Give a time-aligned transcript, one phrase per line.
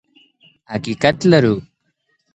[0.71, 1.55] حقیقت لرو.